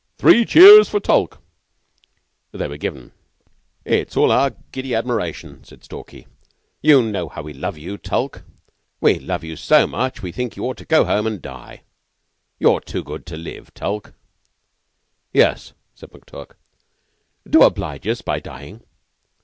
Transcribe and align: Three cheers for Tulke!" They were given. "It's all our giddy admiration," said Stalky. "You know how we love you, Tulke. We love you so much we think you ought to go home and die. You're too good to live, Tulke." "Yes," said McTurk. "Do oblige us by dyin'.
Three 0.17 0.45
cheers 0.45 0.89
for 0.89 0.99
Tulke!" 0.99 1.37
They 2.53 2.67
were 2.67 2.77
given. 2.77 3.11
"It's 3.85 4.17
all 4.17 4.31
our 4.31 4.49
giddy 4.71 4.95
admiration," 4.95 5.63
said 5.63 5.83
Stalky. 5.83 6.25
"You 6.81 7.03
know 7.03 7.29
how 7.29 7.43
we 7.43 7.53
love 7.53 7.77
you, 7.77 7.99
Tulke. 7.99 8.41
We 8.99 9.19
love 9.19 9.43
you 9.43 9.55
so 9.55 9.85
much 9.85 10.23
we 10.23 10.31
think 10.31 10.57
you 10.57 10.63
ought 10.63 10.77
to 10.77 10.85
go 10.85 11.05
home 11.05 11.27
and 11.27 11.39
die. 11.39 11.83
You're 12.57 12.81
too 12.81 13.03
good 13.03 13.27
to 13.27 13.37
live, 13.37 13.71
Tulke." 13.75 14.15
"Yes," 15.33 15.73
said 15.93 16.09
McTurk. 16.09 16.53
"Do 17.47 17.61
oblige 17.61 18.07
us 18.07 18.23
by 18.23 18.39
dyin'. 18.39 18.81